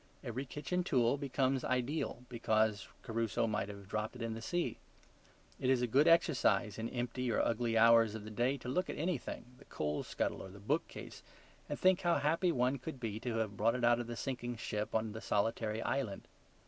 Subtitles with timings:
[0.23, 4.79] Every kitchen tool becomes ideal because Crusoe might have dropped it in the sea.
[5.59, 8.89] It is a good exercise, in empty or ugly hours of the day, to look
[8.89, 11.21] at anything, the coal scuttle or the book case,
[11.69, 14.57] and think how happy one could be to have brought it out of the sinking
[14.57, 16.27] ship on to the solitary island.